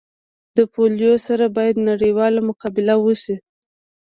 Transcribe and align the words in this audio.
د 0.57 0.59
پولیو 0.73 1.15
سره 1.27 1.45
باید 1.57 1.77
نړیواله 1.89 2.39
مقابله 2.49 2.95
وسي 3.05 3.35